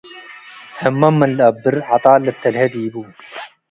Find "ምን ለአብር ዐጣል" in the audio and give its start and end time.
1.19-2.19